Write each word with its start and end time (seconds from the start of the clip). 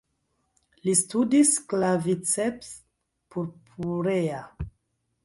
Li 0.85 0.93
studis 1.01 1.51
"Claviceps 1.73 2.71
purpurea". 3.37 4.41